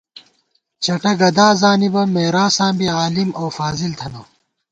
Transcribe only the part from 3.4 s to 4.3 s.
فاضل تھنہ